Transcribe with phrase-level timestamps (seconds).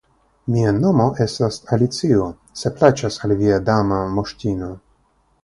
[0.51, 2.31] Mia nomo estas Alicio,
[2.63, 4.73] se plaĉas al via Dama Moŝtino.